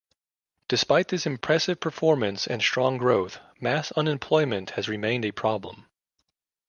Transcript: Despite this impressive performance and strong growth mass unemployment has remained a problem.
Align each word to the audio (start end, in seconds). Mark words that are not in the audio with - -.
Despite 0.67 1.09
this 1.09 1.27
impressive 1.27 1.79
performance 1.79 2.47
and 2.47 2.59
strong 2.59 2.97
growth 2.97 3.39
mass 3.59 3.91
unemployment 3.91 4.71
has 4.71 4.89
remained 4.89 5.25
a 5.25 5.31
problem. 5.31 5.85